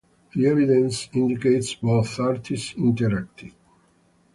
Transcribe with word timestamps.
The 0.33 0.47
evidence 0.47 1.07
indicates 1.13 1.75
both 1.75 2.19
artists 2.19 2.73
interacted. 2.73 3.53